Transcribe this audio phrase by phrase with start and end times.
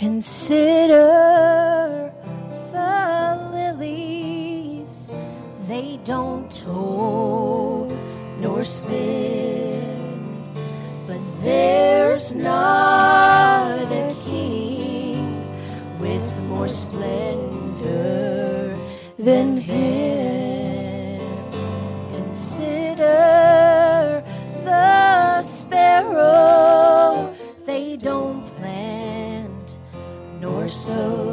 [0.00, 1.12] Consider
[2.72, 5.10] the lilies,
[5.68, 7.86] they don't toil
[8.38, 10.42] nor spin,
[11.06, 15.46] but there's not a king
[16.00, 18.78] with more splendor
[19.18, 20.19] than him.
[30.70, 31.29] Nor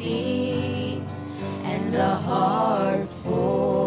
[0.00, 1.02] mercy
[1.64, 3.79] and a heart full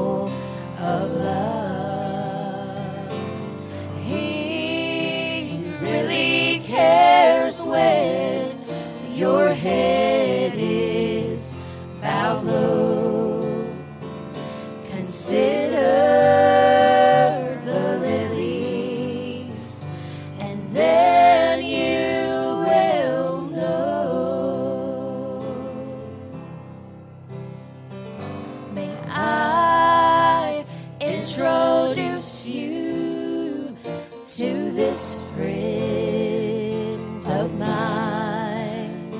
[34.73, 39.13] this friend of mine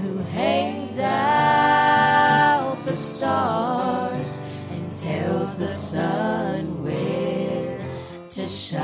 [0.00, 7.84] who hangs out the stars and tells the sun where
[8.28, 8.80] to shine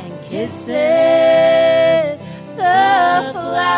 [0.00, 0.74] and kisses
[2.56, 3.73] the flowers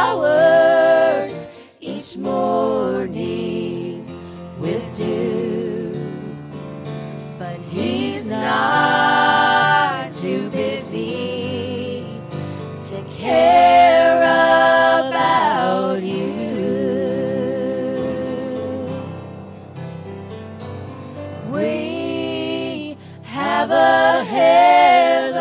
[23.71, 25.37] a heavenly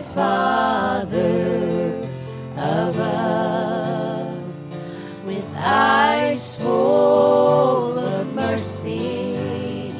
[0.00, 2.08] Father
[2.56, 4.44] above
[5.24, 9.94] with eyes full of mercy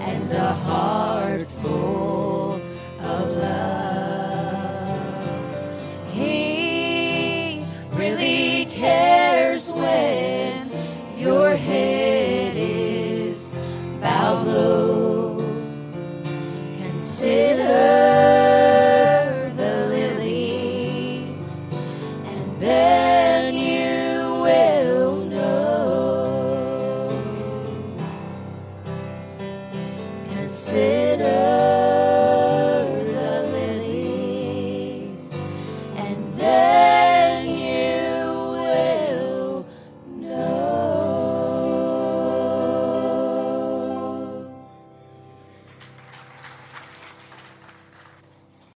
[0.00, 2.60] and a heart full
[3.00, 3.68] of love.
[6.12, 10.70] He really cares when
[11.16, 11.97] your head